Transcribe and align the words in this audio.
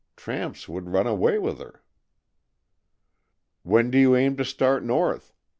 Tramps 0.15 0.67
would 0.67 0.89
run 0.89 1.05
away 1.05 1.37
with 1.37 1.59
her." 1.59 1.83
"When 3.61 3.91
do 3.91 3.99
you 3.99 4.15
aim 4.15 4.35
to 4.37 4.43
start 4.43 4.83
north?" 4.83 5.31